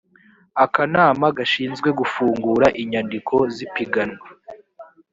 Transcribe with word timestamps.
akanama 0.65 1.25
gashinzwe 1.37 1.89
gufungura 1.99 2.67
inyandiko 2.81 3.35
z 3.55 3.57
ipiganwa 3.67 4.25